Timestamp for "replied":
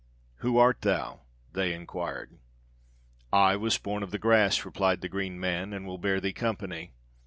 4.65-5.01